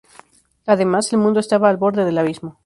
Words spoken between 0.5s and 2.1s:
Además, el mundo estaba al borde